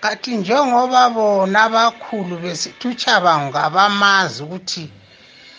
[0.00, 4.88] kanti njengoba bona abakhulu besithi uchabango kabamazi ukuthi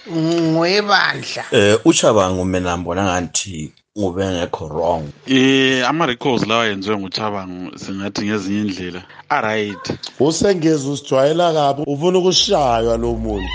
[0.10, 5.04] ngwebandla eh uchabango mina ngibona ngathi ube ngekho wrong.
[5.28, 9.86] Eh ama-records lawa yenziwe nguchabango singathi ngezinye indlela aright
[10.20, 13.54] usengeza usijwayela kabi ufuna ukushaywa lo muntu.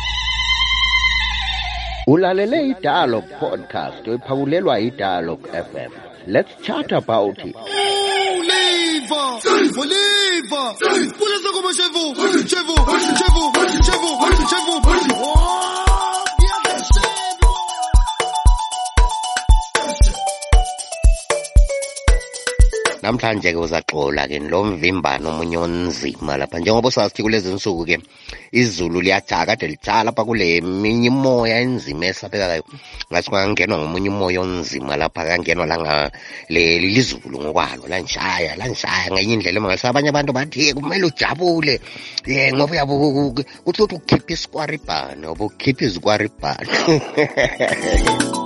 [2.07, 5.93] Ulalele idialog podcast ephakulelwa idialog fm
[6.27, 7.57] let's chat about it.
[9.07, 9.41] Oliva!
[9.47, 10.75] On y va
[11.17, 12.15] Pour l'instant comment chez vous
[12.49, 12.77] Chez vous
[13.17, 15.86] Chez vous
[23.07, 26.59] namhlanje ke uzaxola ke lo mvimbano omunye onzima lapha.
[26.59, 27.97] Njengoba sazithi kulezi nsuku ke
[28.51, 32.65] izulu liyajaka kade lijala lapha kule minye imoya enzima esabekayo
[33.11, 36.11] ngathi kwangenwa ngomunye umoya onzima lapha kangenwa langa
[36.49, 41.75] leli lizulu ngokwalo lanjaya lanjaya ngenye indlela emangalisa abanye abantu bathi "Ye, kumele ujabule.
[42.27, 42.95] Ye ngoba uyabo
[43.65, 46.73] kuthi ukuthi ukhipha isikwaribhane oba ukhipha izikwaribhane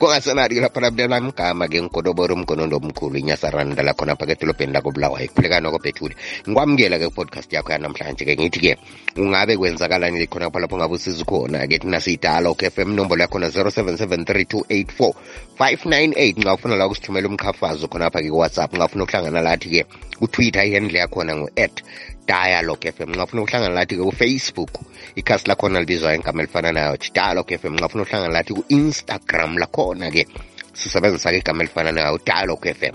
[0.00, 6.16] kungasenati-ke lapha nabulela mgama ke ngigodobora umgonondo omkhulu inyasaranda lakhona phaka edolobheni lakobulawayo khulekani okophethule
[6.48, 8.80] ngikwamukela ke podcast yakho yanamhlanje ke ngithi ke
[9.20, 16.40] ungabe kwenzakalani khona pha lapho ngabe usiza khona ke thina siyidala fm nombolo yakhona 0773284598
[16.40, 19.84] nxa ufuna la ukusithumela umkhafazo khonapha ke WhatsApp ngafuna ukuhlangana lathi ke
[20.16, 21.84] kutwitter ihandle yakhona ngu-at
[22.30, 24.72] dialogue fm nxa ufuna ukuhlangana lathi ke kufacebook
[25.20, 30.06] ikhasi lakhona libizwa ngegama elifana nayo thi dialogue fm nxa ufuna ukuhlangana lathi ku-instagram lakhona
[30.14, 30.22] ke
[30.78, 32.94] sisebenzisa ke igama elifana nayo dialogue fm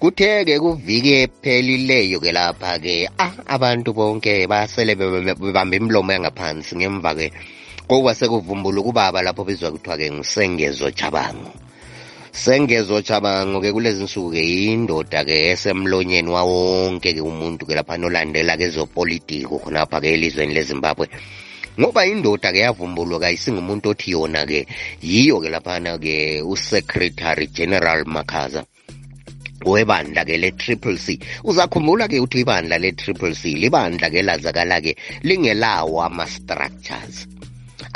[0.00, 7.10] kuthe-ke kuviki ephelileyo ke lapha ke ah abantu bonke basele bebe- bebambe imilomo yangaphansi ngemva
[7.18, 7.26] ke
[7.88, 11.50] kokuba sekuvumbula ukubaba lapho bizwa kuthiwa ke ngusengezo jabango
[12.34, 18.58] sengezo jabango ke kulezi nsuku ke yindoda ke esemlonyeni wawonke ke umuntu ke lapha nolandela
[18.58, 21.06] ke zopolitiko khonapha ke elizweni lezimbabwe.
[21.78, 24.66] Ngoba indoda ke yavumbulwa kayisingumuntu othi yona ke
[24.98, 28.66] yiyo ke laphana ke usecretary general makhaza
[29.62, 31.18] webandla ke le-triple c.
[31.46, 37.30] Uzakhumbula ke ukuthi ibandla le-triple c libandla ke lazakala ke lingelawo ama-structures.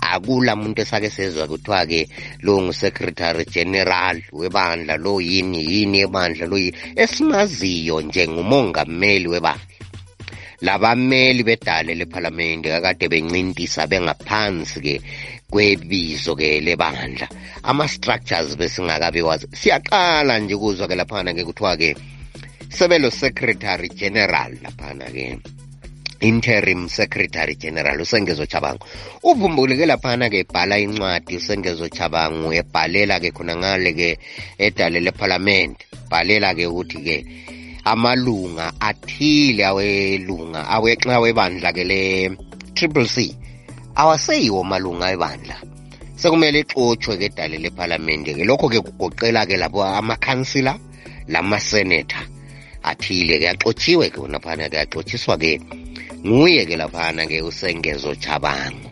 [0.03, 2.09] Akula muntu esake sezwa kuthiwa ke
[2.41, 6.77] lo ngu-secretary general webandla lo yini yini ebandla lo yini.
[6.97, 9.67] Esimaziyo njengumongameli webandla.
[10.61, 14.95] Labameli bedale lephalamende kakade bencintisa bengaphansi ke
[15.51, 17.29] kwebizo ke lebandla.
[17.63, 19.47] Ama-structures besingakabi wazi.
[19.53, 21.95] Siyaqala nje ukuzwa ke laphana ke kuthiwa ke
[22.69, 25.39] sebelo secretary general laphana ke
[26.21, 28.87] interim secretary general usengezo chabango
[29.23, 34.19] uvumbuleke laphana ke ebhala incwadi usengezo chabango ebhalela ke khona ngale ke
[34.59, 37.17] edale lephalamende bhalela ke ukuthi ke
[37.85, 42.01] amalunga athile awelunga awexa webandla ke le
[42.75, 43.35] triple c
[43.99, 45.57] awaseyiwo malunga ebandla.
[46.19, 50.75] Sekumele ixotshwe ke edale lephalamende ke lokho ke kugoqela ke labo amakhansila
[51.29, 52.23] lamaseneta
[52.83, 55.59] athile ke axotshiwe ke naphana ke axotshiswa ke
[56.27, 58.91] nguye ke laphana ke usengezo chabango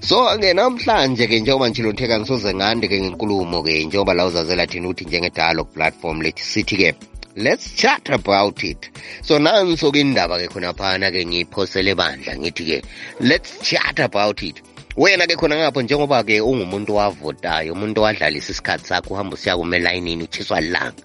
[0.00, 4.88] so ke namhlanje ke njengoba njilotheka ngisoze ngande ke ngenkulumo ke njengoba la uzazela thina
[4.88, 6.90] ukuthi njenge-dialogue platform lethi sithi ke
[7.36, 8.90] let's chat about it.
[9.22, 12.78] So nanso ke indaba ke khonaphana ke ngiyiphosele bandla ngithi ke
[13.20, 14.60] let's chat about it.
[14.96, 20.24] Wena ke khona ngapho njengoba ke ungumuntu wavotayo umuntu owadlalisa isikhathi sakho uhamba usiyakuma elayinini
[20.24, 21.02] utshiswa lilanga.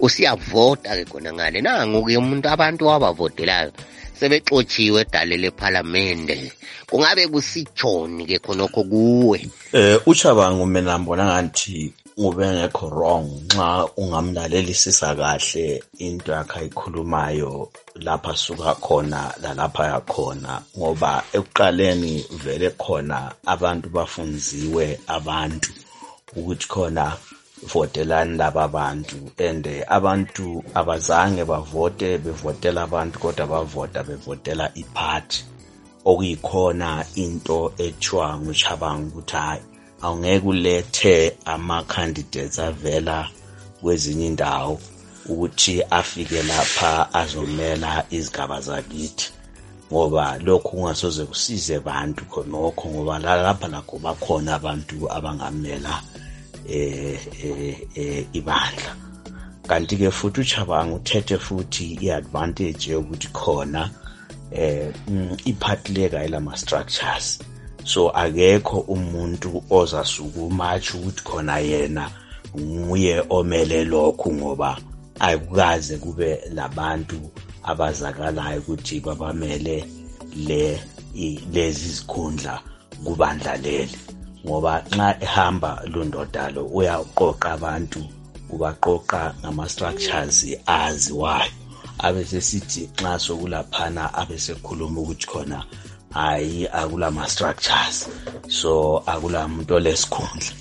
[0.00, 1.60] Usiyavota ke khona ngale.
[1.60, 3.72] Nangu-ke umuntu abantu wabavotelayo
[4.18, 6.52] sebexotshiwe edale lephalamende
[6.90, 9.38] kungabe kusitshoni ke khonokho kuwe?
[9.72, 18.36] Eh uchabango mina ngibona ngathi ube ngekho wrong nxa ungamlalelisisa kahle into yakhe ayikhulumayo lapha
[18.36, 25.70] suka khona lalapha yakhona ngoba ekuqaleni vele khona abantu bafunziwe abantu
[26.36, 27.04] ukuthi khona
[27.66, 35.44] votelani laba bantu and abantu abazange bavote bevotela abantu kodwa bavota bevotela iphathi
[36.04, 39.62] okuyikhona into ethiwa nguchabanga ukuthi hayi
[40.02, 43.28] awungeke ulethe ama-candidates avela
[43.80, 44.80] kwezinye indawo
[45.28, 49.32] ukuthi afike lapha azomela izigaba zakithi.
[49.92, 56.27] Ngoba lokhu kungasoze kusize bantu khonokho ngoba lalapha lakho bakhona abantu abangamela eh eh eh
[58.32, 58.92] ibandla.
[59.68, 63.90] Kanti ke futhi uchabanga uthethe futhi iadvantage yokuthi khona
[64.52, 67.38] eh mm, iphathi leka ilama structures
[67.84, 72.10] so akekho umuntu ozasukuma atsho ukuthi khona yena
[72.58, 74.78] nguye omele lokhu ngoba
[75.20, 77.30] akukaze kube labantu
[77.62, 79.84] abazakalayo ukuthi babamele
[80.46, 80.80] le
[81.52, 82.60] lezi zikhundla
[83.04, 83.98] kubandla leli.
[84.46, 88.00] Ngoba nxa ehamba lundoda lo uyaqoqa abantu
[88.50, 91.52] ubaqoqa ngama-structures aziwayo.
[91.98, 95.58] Abesesithi nxa sokulaphana abesekhuluma ukuthi khona
[96.14, 98.08] hayi akulama-structures
[98.48, 100.52] so akulamuntu olesikhundla.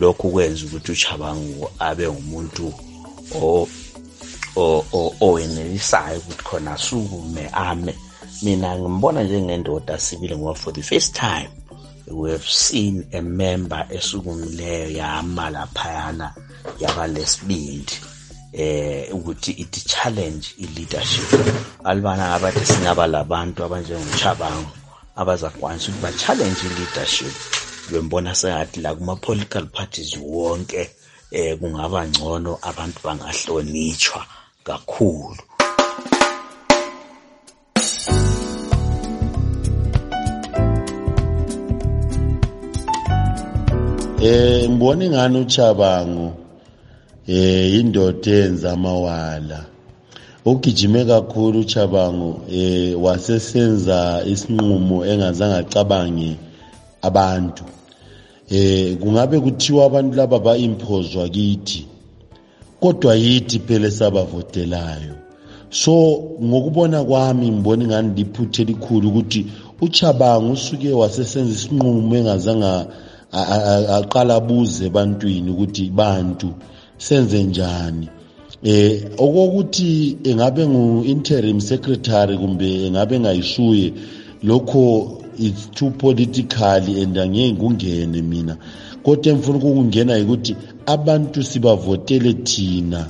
[0.00, 2.74] Lokhu kwenza ukuthi uchabangu abe ngumuntu
[5.20, 7.94] owenelisayo ukuthi khona sukume ame.
[8.42, 11.50] Mina ngimbona njengendoda sibili ngoba for the first time
[12.10, 16.34] we have seen a member esukumileyo yama laphayana
[16.80, 17.96] yaba lesibindi
[18.52, 21.30] eh ukuthi it challenge i-leadership.
[21.84, 24.70] Alibana abathi singaba labantu abanjengochabango
[25.16, 27.34] abazakwanisa ukuthi ba-challenge i-leadership.
[27.90, 30.90] Bembona sengathi la kuma-political parties wonke
[31.30, 34.26] eh kungaba ngcono abantu bangahlonitshwa
[34.64, 35.49] kakhulu.
[44.22, 46.32] Eh ngibona ingani uchabango
[47.26, 49.64] eh indoda enza amawala.
[50.44, 56.36] Ugijime kakhulu uchabango eh wasesenza isinqumo engazange acabange
[57.02, 57.64] abantu.
[58.50, 61.86] Eh kungabe kuthiwa abantu laba baimpozwa kithi?
[62.80, 65.14] Kodwa yithi phela sabavotelayo
[65.70, 65.92] so
[66.42, 69.46] ngokubona kwami ngibona ingani liphuthe elikhulu ukuthi
[69.80, 72.86] uchabango usuke wasesenza isinqumo engazange
[73.32, 76.48] aqala abuze ebantwini ukuthi bantu
[76.98, 78.08] senze njani?
[78.64, 83.92] Eh okokuthi engabe ngu-interim secretary kumbe engabe ngayishuye
[84.42, 88.56] lokho it's too politically and angeke kungene mina.
[89.02, 90.56] Kodwa emfuna ukungena yikuthi
[90.86, 93.08] abantu sibavotele thina.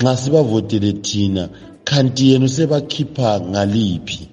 [0.00, 1.48] Nxa sibavotele thina
[1.84, 4.28] kanti yena usebakhipha ngaliphi?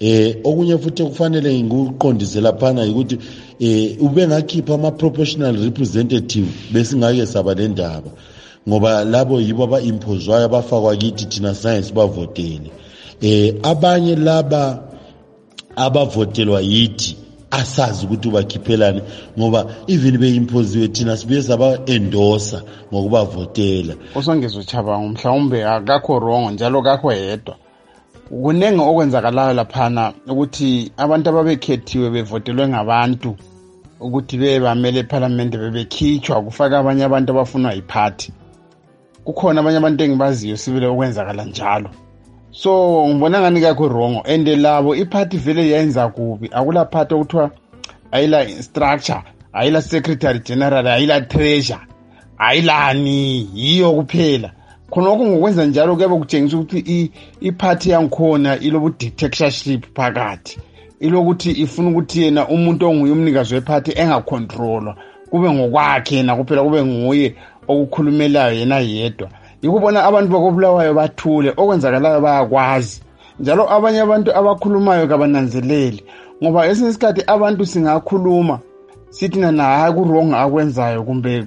[0.00, 3.18] Eh okunye futhi okufanele ngikuqondise laphana ukuthi
[3.60, 8.10] eh ube ngakhipha ama proportional representative besingake saba le ndaba
[8.68, 12.70] ngoba labo yibo aba-impozwayo abafakwa kithi thina sange sibavotele
[13.20, 14.82] eh abanye laba
[15.76, 17.16] abavotelwa yithi
[17.50, 19.02] asazi ukuthi ubakhiphelani
[19.38, 22.62] ngoba even beimpoziwe thina sibuye saba-endosa
[22.92, 23.94] ngokubavotela.
[24.14, 27.56] Usongeza uchabango mhlawumbe akakho wrong njalo kakho yedwa.
[28.30, 33.30] Kuningi okwenzakalayo laphana ukuthi abantu ababekhethiwe bevotelwe ngabantu
[34.00, 38.32] ukuthi bebe bamele ephalamende bebekhitshwa kufaka abanye abantu abafunwa yiphathi.
[39.24, 41.90] Kukhona abanye abantu engibaziyo sibile okwenzakala njalo.
[42.50, 46.50] So ngibona ngani kakho wrong and labo iphathi vele yenza kubi.
[46.52, 47.50] Akula phathi okuthiwa
[48.12, 49.22] ayila structure
[49.52, 51.80] ayila secretary general ayila treasure
[52.38, 53.48] ayilani?
[53.54, 54.52] Yiyo kuphela.
[54.90, 60.58] Khonokho ngokwenza njalo kuyabe kutshengisa ukuthi iphathi yangikhona ilobu-dictatorship phakathi.
[61.00, 64.96] Ilokuthi ifuna ukuthi yena umuntu onguye umnikazi wephathi engakhontrolwa
[65.30, 67.34] kube ngokwakhe yena kuphela kube nguye
[67.68, 69.28] okukhulumelayo yena yedwa.
[69.62, 73.02] Yikubona abantu bakobulawayo bathule okwenzakalayo bayakwazi.
[73.40, 76.02] Njalo abanye abantu abakhulumayo kabananzeleli
[76.42, 78.58] ngoba esinye isikhathi abantu singakhuluma
[79.10, 81.44] sithi nana hayi kurong akwenzayo kumbe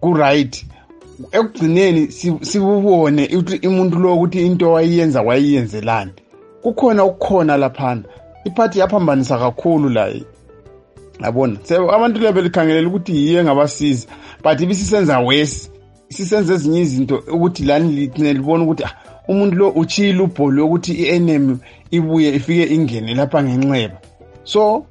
[0.00, 0.66] ku-right.
[1.32, 6.12] Ekugcineni si- sibubone ukuthi umuntu lo ukuthi into wayiyenza wayiyenzelani
[6.62, 8.02] kukhona okukhona laphana.
[8.44, 10.12] Iphathi yaphambanisa kakhulu la
[11.24, 11.56] yabona?
[11.94, 14.06] Abantu lebe likhangelela ukuthi yiyo engabasiza
[14.42, 15.70] but ibisisenza wesi
[16.10, 18.94] isisenza ezinye izinto ukuthi lani ligcine libona ukuthi ah,
[19.28, 21.56] umuntu lo utshiyile ubholo yokuthi i-enemy
[21.90, 23.98] ibuye ifike ingene lapha ngenxeba.
[24.44, 24.84] So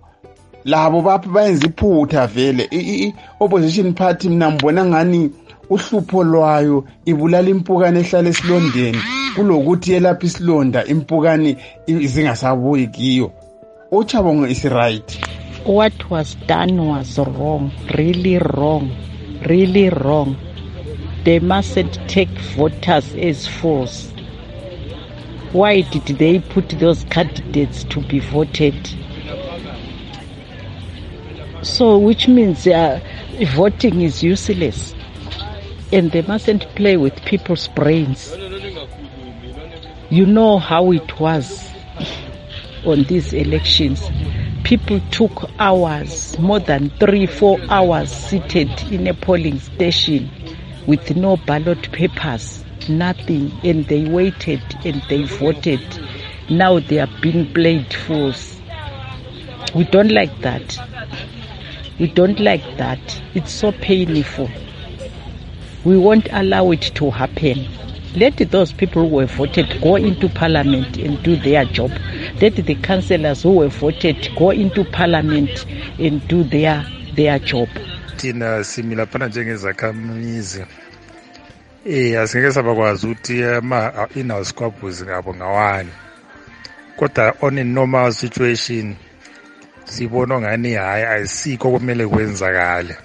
[0.65, 2.67] labo bapha bayenza iphutha vele.
[2.71, 5.31] I-opposition party mina ngibona ngani
[5.71, 9.01] uhlupho lwayo ibulala impukane ehlala esilondeni
[9.35, 13.31] kulokuthi yelapha isilonda impukane zingasabuyi kiyo
[15.65, 18.89] what was done was wrong, really wrong,
[19.49, 20.37] really wrong.
[21.25, 24.11] They mustn't take voters as fools.
[25.51, 28.75] Why did they put those candidates to be voted?
[31.63, 33.01] So, which means uh,
[33.55, 34.95] voting is useless
[35.91, 38.31] and they mustn't play with people's brains.
[40.09, 41.69] You know how it was
[42.85, 44.09] on these elections.
[44.63, 50.29] People took hours, more than three, four hours seated in a polling station
[50.87, 55.81] with no ballot papers, nothing, and they waited and they voted.
[56.49, 58.59] Now they are being played fools.
[59.75, 60.77] We don't like that.
[61.99, 63.21] We don't like that.
[63.33, 64.49] It's so painful.
[65.83, 67.67] We won't allow it to happen.
[68.15, 71.91] let those people who were voted go into parliament and do their job.
[72.41, 75.65] Let the councillors who were voted go into parliament
[75.97, 76.85] and do their
[77.15, 77.69] their job.
[78.17, 80.65] Thina simi laphana njengezakhamizi
[81.85, 85.89] eh asingeke sabakwazi ukuthi ama in-house squabbles ngabo ngawani.
[86.97, 88.95] Kodwa on a normal situation
[89.85, 92.95] sibona ngani hayi ayisikho kumele kwenzakale.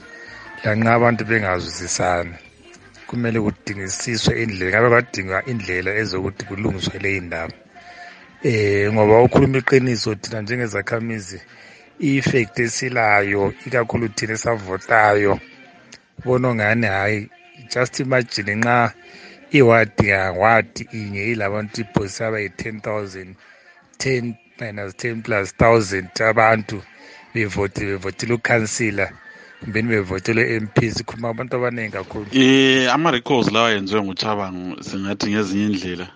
[0.64, 2.34] Lanxa abantu bengazwisisani
[3.06, 7.54] kumele kudingisiswe indlela ngabe kwadingwa indlela ezokuthi kulungiswe leyi ndaba
[8.48, 11.38] eh ngoba ukhuluma iqiniso thina njengezakhamizi
[12.06, 15.32] i-effect esilayo ikakhulu thina esavotayo
[16.24, 17.20] bona ngani hayi
[17.72, 18.78] just imagine nxa
[19.58, 23.30] iwadi ngawadi inye ilabantu ibhosi abayi-ten thousand
[23.98, 24.24] ten
[24.60, 26.76] minus ten plus thousand abantu
[27.34, 29.06] bevote bevotile ukhansila.
[29.60, 32.26] Kumbeni bevotele MP sikhuluma abantu abaningi kakhulu.
[32.32, 36.08] Eh ama-records lawa yenziwe nguchabango singathi ngezinye indlela.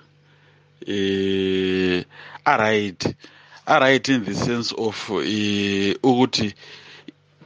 [0.86, 2.04] Eh
[2.44, 3.14] aright
[3.66, 6.54] aright in the sense of eh ukuthi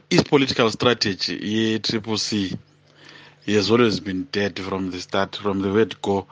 [0.09, 2.57] is political strategy ye-triple c
[3.47, 6.27] has always been dead from the start from the word go.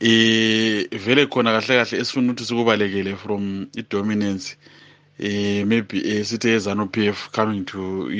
[0.00, 4.56] Eh vele khona kahle kahle esifuna ukuthi sikubalekele from i-dominance.
[4.56, 4.81] eh
[5.22, 8.10] maybe eh sithi ezanu PF coming to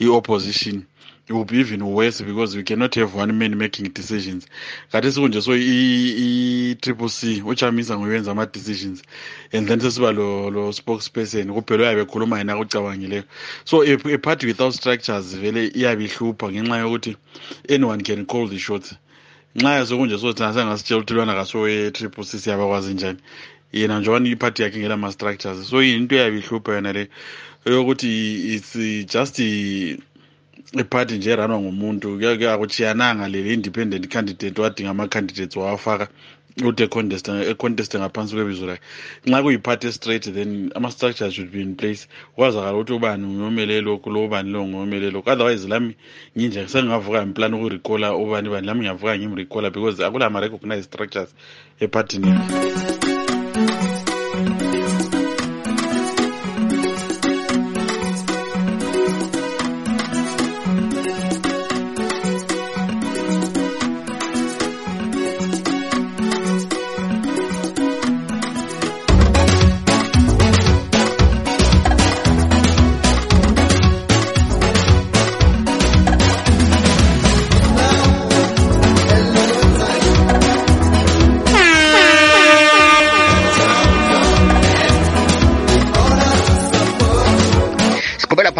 [0.00, 0.86] i-opposition
[1.28, 4.46] it will be even worse because we cannot have one man making decisions.
[4.90, 9.02] Kade sikunje so i-triple c uchamisa ngoyenza ama-decisions
[9.52, 13.24] and then sesiba lo, lo spokesperson kuphela uyabe ekhuluma yena akucabangileyo
[13.64, 17.16] so a, a party without structures vele iyabe ihlupha ngenxa yokuthi
[17.68, 18.94] anyone can call the shots.
[19.54, 23.18] Nxa yasokunje so thina sengasitshela ukuthi lwana kasowe-triple c siyabakwazi njani?
[23.72, 27.08] Yena njengobani iphathi yakhe ngelama-structures so into eyabe ihlupha yona le?
[27.66, 28.74] Yokuthi it's
[29.06, 29.38] just
[30.72, 32.20] iphathi nje eranwa ngumuntu.
[32.48, 36.08] Akuchiyananga leli independent candidate wadinga ama-candidates wawafaka
[36.58, 38.82] ukuthi econteste ngaphansi kwebizo lakhe.
[39.26, 42.08] Nxa kuyiphathi estraight then ama-structures should be in place.
[42.36, 45.30] Kwazakala ukuthi ubani ngiyomele lokhu lo ubani lo ngiyomele lokhu.
[45.30, 45.94] Otherwise lami
[46.36, 51.34] nginje sengingavuka ngimplani ukurecalla ubani bani lami ngiyavuka ngimrecalla because akula ma-recognize structures
[51.80, 52.97] ephathini siqhubela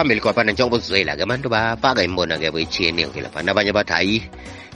[0.08, 4.22] phambili kwaphana njengoba uzizwela-ke abantu bafaka imibono-ke yabo etshiyeneyo-ke laphana abanye bathi hayi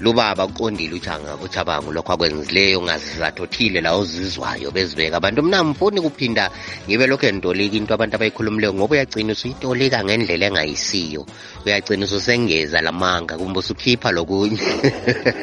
[0.00, 5.16] lubaba uqondile uchanga uchabango lokho akwenzileyo ungazizathu othile la ozizwayo bezibeka.
[5.16, 6.50] Abantu mna mfuni kuphinda
[6.86, 11.24] ngibe lokhu enditolika into abantu abayikhulumileyo ngoba uyagcina usuyitolika ngendlela engayisiyo.
[11.64, 14.60] Uyagcina ususengeza lamanga kumbe usukhipha lokunye.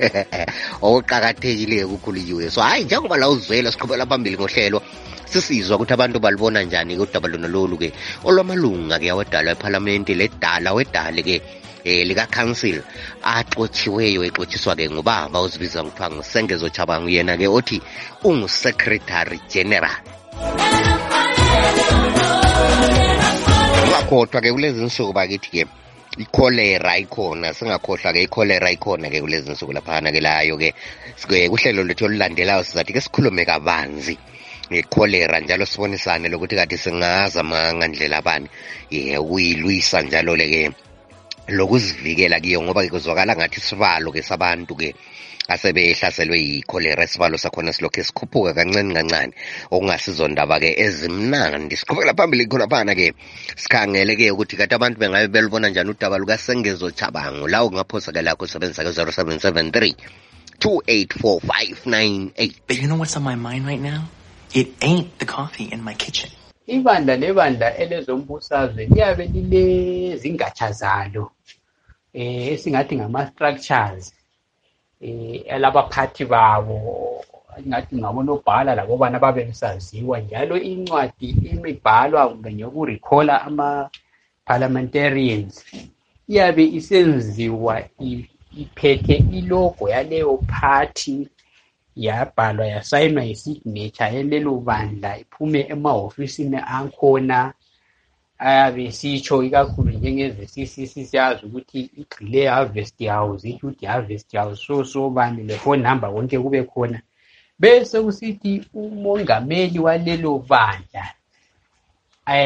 [0.85, 4.81] Okuqakathekileyo kukhululiwe so hayi njengoba la uzizwela siqhubela phambili ngohlelo
[5.31, 7.93] sisizwa ukuthi abantu balibona njani-ke udaba lona lolu-ke
[8.27, 11.41] olwamalunga-ke awadalwa ephalamende ledala wedale-ke
[11.85, 12.81] eh lika-council
[13.23, 17.77] axotshiweyo exotshiswa-ke ngubaba ozibiza ngokuthiwa ngusengezo chabangu yena-ke othi
[18.27, 19.97] ungu-secretary general.
[23.85, 25.65] Ungakhohlwa-ke kulezi nsuku bakithi-ke
[26.17, 30.73] ikholera ikhona singakhohlwa-ke ikholera ikhona-ke kulezi nsuku laphana-ke layo-ke.
[31.15, 34.17] Sike- kuhlelo lethu olulandelayo sizathi-ke sikhulume kabanzi.
[34.71, 38.47] Ngekholera njalo sibonisane lokuthi kade singazama ngandlela bani.
[38.89, 40.71] Ye ukuyilwisa njalo-le-ke
[41.49, 44.93] lokuzivikela kiyo ngoba-ke kuzwakala ngathi isibalo-ke sabantu-ke
[45.49, 49.33] asebehlaselwe yikholera isibalo sakhona silokhu sikhuphuka kancane kancane.
[49.73, 51.75] Okungasizo ndaba-ke ezimnandi.
[51.75, 53.13] Siqhubekela phambili khonaphana-ke
[53.57, 60.29] sikhangele-ke ukuthi kati abantu bengabe belibona njani udaba lukasengezo chabango la ungaphosake lakho usebenzisa-ke 0773
[60.59, 61.39] 284
[62.67, 64.03] But you know what's on my mind right now?
[64.53, 66.29] It ain't the coffee in my kitchen.
[66.67, 71.31] ibandla lebandla elezombusazwe liyabe lilezingatsha zalo
[72.13, 74.13] eh esingathi ngama-structures
[75.01, 77.23] eh alabaphathi babo
[77.65, 85.65] ingathi ngabonobhala labobana babe besaziwa njalo incwadi imibhalwa kumbe ngeyokurecalla ama-parliamentarians
[86.27, 91.27] iyabe isenziwa i- iphethe ilogo yaleyo party
[92.05, 97.39] yabhalwa yasayinwa yisignature yalelo bandla iphume emahofisini akhona
[98.47, 105.09] ayabe esitsho ikakhulu njengeze siyazi ukuthi igxile harvest house ithi ukuthi harvest house so so
[105.09, 106.99] bani le-phone number konke kube khona.
[107.59, 111.05] Bese kusithi umongameli walelo bandla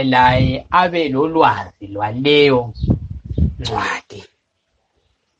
[0.03, 2.73] laye abe lolwazi lwaleyo
[3.59, 4.23] ncwadi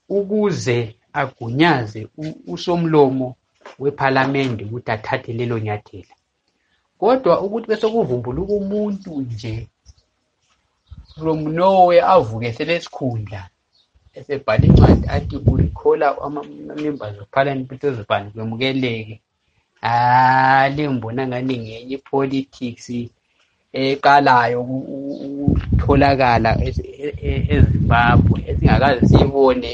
[0.09, 2.07] ukuze agunyaze
[2.47, 3.35] usomlomo
[3.79, 6.15] wephalamende ukuthi athathe lelo nyathela.
[6.99, 9.67] Kodwa ukuthi bese kuvumbuluka umuntu nje
[11.15, 13.41] from nowhere avuke selesikhundla
[14.17, 19.15] esebhala incwadi athi urecalla ama-members of parliament ukuthi ezibhani kwemukeleke
[19.81, 22.87] hali ngibona ngani ngenye i-politics
[23.81, 26.49] eqalayo ukutholakala
[27.53, 29.71] ezimbabwe esingakaze siyibone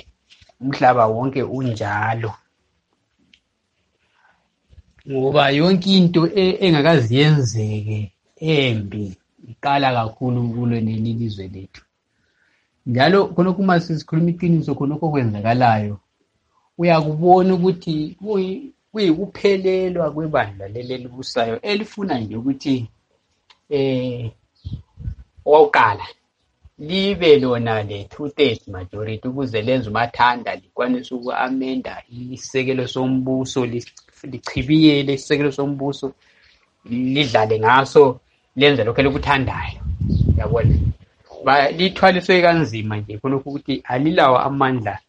[0.62, 2.32] umhlaba wonke unjalo.
[5.12, 6.22] Ngoba yonke into
[6.66, 8.00] engakazi yenzeke
[8.40, 9.18] embi
[9.52, 11.84] iqala kakhulu kuloneli ilizwe lethu.
[12.88, 15.96] Njalo khonokho uma sikhuluma iqiniso khonokho okwenzakalayo
[16.80, 17.96] uyakubona ukuthi
[18.92, 22.76] kuyikuphelelwa kwebandla leli elibusayo elifuna nje ukuthi
[23.70, 24.32] eh
[25.46, 26.06] owokuqala
[26.80, 33.66] libe lona le-two thirds majority ukuze lenze umathanda likwanise uku-amenda isisekelo sombuso
[34.28, 36.14] lichibiyele isisekelo sombuso
[36.86, 38.20] lidlale ngaso
[38.56, 39.80] lenze lokho elikuthandayo
[40.38, 40.76] yabona
[41.78, 45.00] lithwaliswe kanzima nje khonokho ukuthi alilawo amandla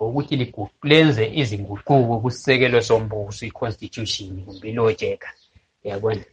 [0.00, 0.34] ukuthi
[0.82, 5.28] lenze izinguquko kusisekelo sombuso i-constitution kumbe ilojeka.
[5.84, 6.24] Yabona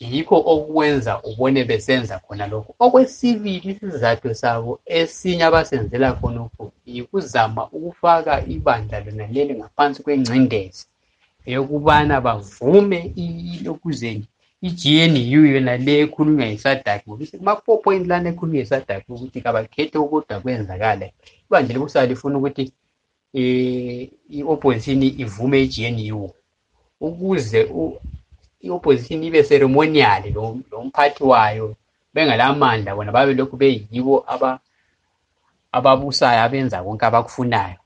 [0.00, 6.64] yikho okwenza ubone besenza khona lokho okwesibili isizathu sabo esinye abasenzela khonokho
[6.94, 10.84] yikuzama ukufaka ibandla lona leli ngaphansi kwengcindezi
[11.48, 14.26] eyokubana bavume ilokuzeni
[14.68, 21.06] i-GNU yona le ekhulunywa yisadaki ngokuthi kuma-four point lana ekhulunywa yisadaki ukuthi kabakhethe kodwa kwenzakala
[21.46, 22.64] ibandla likusala lifuna ukuthi
[23.34, 26.30] um i-opposition ivume i-GNU
[27.00, 27.60] ukuze
[28.60, 30.22] i-opposition ibe ceremonial
[30.70, 31.76] lo mphathi wayo
[32.14, 34.24] bengalamandla bona babe lokhu beyibo
[35.72, 37.78] ababusayo abenza konke abakufunayo.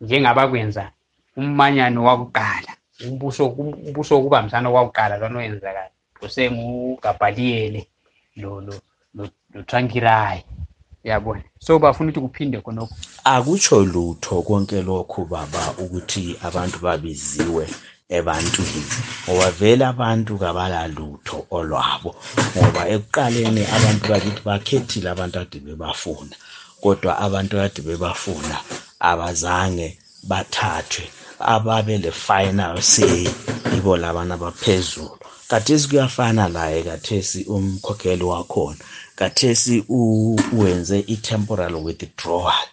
[0.00, 0.90] Njengabakwenza
[1.36, 2.72] umanyano wakuqala
[3.04, 5.90] umbuso umbuso wokubambisana kwakuqala lona oyenzakala
[6.22, 7.86] usengugabhaliyele
[8.36, 8.74] lo lo
[9.14, 10.44] lo Trankirai
[11.04, 12.94] yabona so bafuna ukuthi kuphinde khonokho.
[13.24, 17.66] Akutsho lutho konke lokhu baba ukuthi abantu babiziwe.
[18.08, 18.84] Ebantwini
[19.28, 22.10] ngoba vele abantu kabalalutho olwabo.
[22.56, 26.34] Ngoba ekuqaleni abantu bakithi bakhethile abantu ade bebafuna
[26.82, 28.56] kodwa abantu ade bebafuna
[29.10, 29.88] abazange
[30.30, 31.04] bathathwe
[31.54, 33.28] ababele final say
[33.72, 35.18] yibo labana abaphezulu.
[35.50, 38.82] Kathesi kuyafana laye kathesi umkhokheli wakhona
[39.16, 42.66] kathesi uwenze i-temporal withdrawal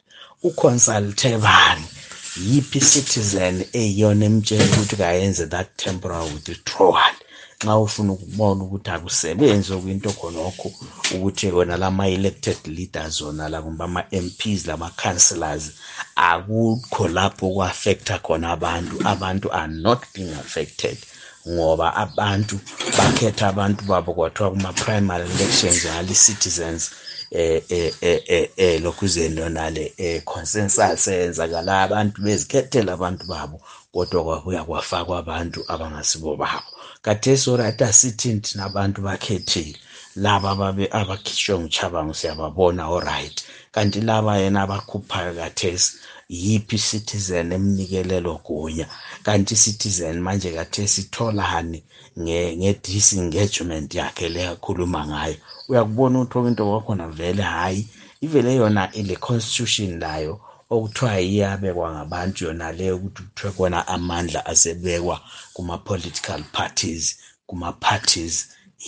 [0.44, 1.86] uconsulte bani
[2.42, 7.14] yiphi citizen eyiyona emtshela ukuthi kayenze that temporal withdrawal?
[7.64, 10.70] Nxa ufuna ukubona ukuthi akusebenzi okuyinto khonokho
[11.14, 15.64] ukuthi wona lama-elected leaders wona la kumbe ama-mps lama-councillors
[16.16, 18.96] akukho lapho ku-affecta khona abantu.
[19.06, 20.98] Abantu are not being affected
[21.48, 22.60] ngoba abantu
[22.98, 26.92] bakhetha abantu babo kwathiwa kuma-primary elections ngale-citizens
[27.34, 33.58] eh eh eh eh lokhuzeni yonale eh consensus eyenzakala abantu bezikhethela abantu babo
[33.94, 36.70] kodwa kwabuya kwafakwa abantu abangasibo babo.
[37.06, 39.78] Kathesi oright asithini thina abantu bakhethile
[40.16, 43.38] laba babe abakhishwe nguchabango siyababona oright
[43.72, 45.90] kanti laba yena abakhuphayo kathesi
[46.30, 48.88] yiphi citizen emnikelelo gunya
[49.24, 51.84] kanti citizen manje kathesi itholani
[52.20, 55.36] nge-disengagement yakhe le akhuluma ngayo.
[55.70, 57.88] Uyakubona ukuthi okwinto kwakhona vele hhayi
[58.22, 65.16] ivele yona ile constitution layo okuthiwa iyabekwa ngabantu yona leyo ukuthi kuthiwe khona amandla asebekwa
[65.54, 67.04] kuma-political parties
[67.48, 68.36] kuma-parties.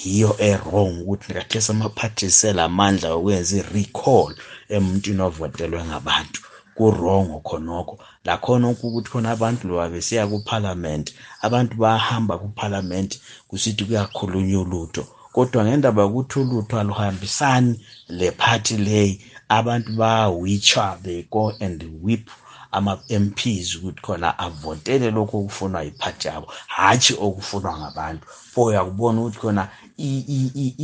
[0.04, 4.32] Yiyo e-wrong ukuthi kathesi ama-parties selamandla okwenza i-recall
[4.76, 6.42] emuntwini ovotelwe ngabantu.
[6.76, 7.98] Kurongo khonokho.
[8.26, 11.12] Lakhona ukuthi khona abantu loba besiya kuphalamende
[11.42, 13.16] abantu bayahamba kuphalamende
[13.48, 15.04] kusithi kuyakhulunywa ulutho.
[15.34, 22.30] Kodwa ngendaba yokuthi ulutho aluhambisani lephathi leyi abantu bayawitsha they go and whip
[22.72, 28.28] ama-mps ukuthi khona avotele lokhu okufunwa yiphathi yabo hatshi okufunwa ngabantu.
[28.28, 29.68] Fo uyakubona ukuthi khona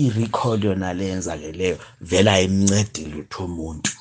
[0.04, 3.92] i-recall yona le yenzakeleyo vele ayimncedi lutho umuntu.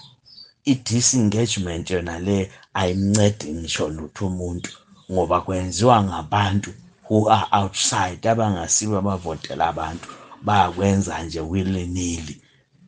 [0.65, 4.71] I-disengagement yona le ayimncedi ngisho lutho umuntu
[5.13, 6.71] ngoba kwenziwa ngabantu
[7.09, 10.09] who are outside abangasibo abavotela abantu
[10.43, 12.41] bayakwenza nje willy nilly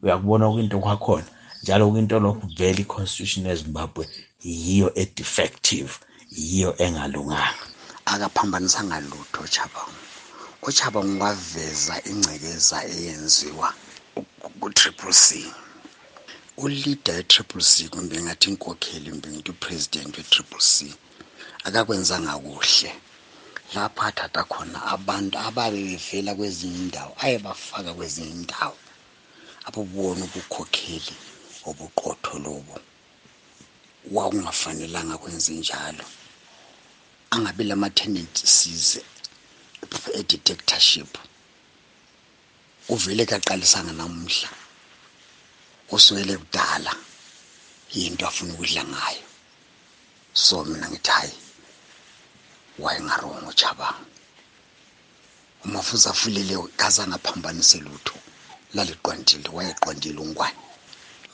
[0.03, 1.27] uyakubona kwinto kwakhona?
[1.63, 4.09] Njalo kwinto lokhu vele i-constitution yezimbabwe
[4.43, 5.93] yiyo e-defective
[6.31, 7.65] yiyo engalunganga.
[8.05, 10.03] Akaphambanisanga lutho uchabangu
[10.63, 13.69] uchabangu waveza ingcekeza eyenziwa
[14.61, 15.27] ku-triple c.
[16.57, 20.95] ulida ye-triple c kumbe ngathi inkokheli mbe ngithi upresident we-triple c
[21.65, 22.93] akakwenzanga kuhle.
[23.75, 28.77] Lapho athatha khona abantu ababe bevela kwezinye indawo ayebafaka kwezinye indawo
[29.67, 31.15] abubona ubukhokheli
[31.69, 32.77] obuqotho lobo
[34.15, 36.05] wakungafanelanga kwenze njalo.
[37.31, 38.99] Angabi lama-tendencies
[40.19, 41.13] e-detectorship.
[42.89, 44.49] Uvele kaqalisanga namuhla.
[45.93, 46.93] Usukele kudala
[47.95, 49.25] yinto afuna ukudla ngayo.
[50.35, 51.35] So mina ngithi hayi
[52.79, 54.07] wayengarongo jabanga
[55.65, 58.15] uma futhi afulele kaze angaphambanise lutho
[58.75, 60.63] laliqondile wayeqondile ungwane.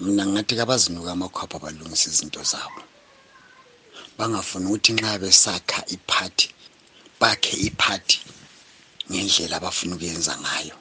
[0.01, 2.83] Mina ngathi kabazinuka amakhwapha balungisa izinto zabo.
[4.19, 6.49] Bangafuni ukuthi nxa besakha iphathi
[7.21, 8.19] bakhe iphathi
[9.11, 10.77] ngendlela abafuna ukuyenza ngayo.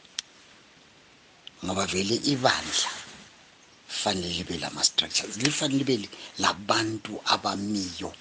[1.64, 2.92] Ngoba vele ibandla
[3.88, 8.14] fanele libe lama-structures lifanele libe labantu abamiyo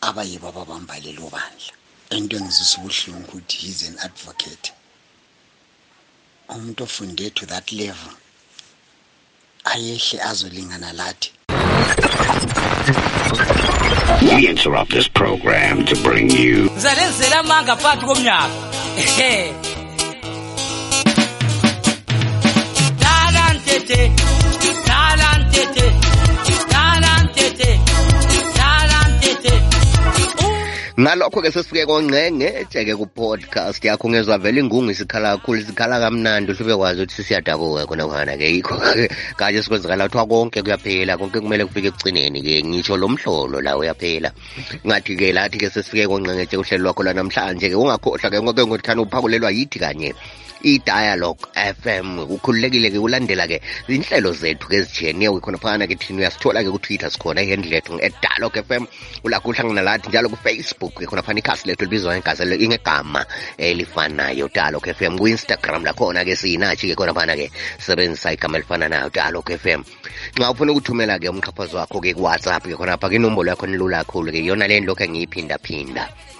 [0.00, 1.72] abayibo ababamba lelo bandla.
[2.10, 4.72] Into engizisa ubuhlungu ukuthi he's an advocate.
[6.48, 8.14] Umuntu ofunde to that level
[9.64, 11.30] ayehle azolingana lathi.
[14.22, 18.50] We interrupt this program to bring you ngizalenzela amanga phakathi komnyaka.
[18.96, 19.52] Ehe.
[23.00, 23.42] Dala
[31.06, 37.14] ngalokho-ke sesifike kongcengetshe-ke ku-podcast yakho ngezwa vele ingungu isikhala kakhulu isikhala kamnandi uhle ubekwazi ukuthi
[37.14, 38.74] sisiyadabuka khona khona-ke yikho
[39.38, 44.34] kanje sikwenzakala kuthiwa konke kuyaphela konke kumele kufike ekugcineni-ke ngitsho lo mhlolo la uyaphela.
[44.82, 50.10] Ngathi-ke lathi-ke sesifike kongcengetshe uhlelo lwakho lwanamhlanje-ke ungakhohlwa-ke ngoke ngothanda uphakulelwa yithi kanye?
[50.62, 57.98] I-dialogue fm ukhululekile-ke ulandela-ke inhlelo zethu-ke ezijeniyewe khona phana-ke thina uyasithola-ke kutwitter sikhona ihandle lethu
[58.00, 58.84] e-dialogue fm
[59.24, 63.26] ulakho uhlangana lathi njalo kufacebook-ke khona phana ikhasi lethu libizwa ngegasi ingegama
[63.58, 69.80] elifanayo dialogue fm ku-instagram lakhona-ke siyinatshi-ke khona phana-ke sebenzisa igama elifana nayo dialogue fm
[70.36, 75.04] nxa ufuna ukuthumela-ke umxhaphazo wakho-ke kuwhatsapp-ke khonapha ke inombolo yakho nilula kakhulu-ke yona le ndilokhu
[75.04, 76.35] engiyiphinda-phinda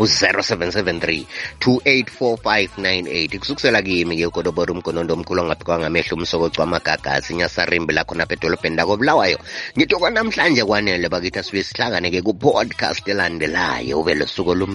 [0.00, 1.24] u-0773
[1.60, 9.38] 284598 kusukisela kimi-ke ugodobora umgonondo omkhulu ongaphikwa ngamehlo umsokocwa amagagasi inyasarimbi lakho napha edolobheni lakobulawayo.
[9.76, 14.00] Ngithi kwanamhlanje kwanele bakithi asibe sihlangane-ke ku-podcast elandelayo.
[14.00, 14.68] Ube lusuku los